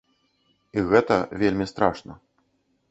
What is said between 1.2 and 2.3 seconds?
вельмі страшна.